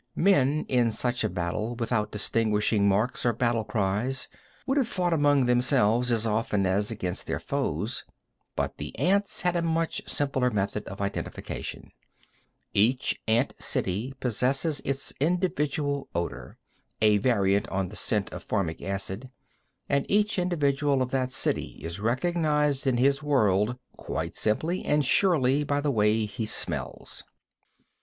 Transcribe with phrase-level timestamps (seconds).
[0.15, 4.27] Men in such a battle, without distinguishing marks or battle cries,
[4.65, 8.03] would have fought among themselves as often as against their foes,
[8.55, 11.91] but the ants had a much simpler method of identification.
[12.73, 16.57] Each ant city possesses its individual odor
[16.99, 19.29] a variant on the scent of formic acid
[19.87, 25.63] and each individual of that city is recognized in his world quite simply and surely
[25.63, 27.23] by the way he smells.